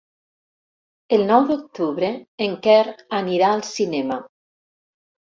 [1.17, 2.11] El nou d'octubre
[2.49, 2.81] en Quer
[3.23, 4.23] anirà al cinema.